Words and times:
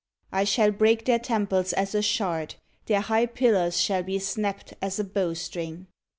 I 0.31 0.45
shall 0.45 0.71
break 0.71 1.05
their 1.05 1.19
temples 1.19 1.73
as 1.73 1.93
a 1.93 2.01
shard; 2.01 2.55
their 2.87 3.01
high 3.01 3.27
pillars 3.27 3.79
shall 3.79 4.01
be 4.01 4.17
snapt 4.17 4.73
as 4.81 4.97
a 4.97 5.03
bow 5.03 5.35
string. 5.35 5.85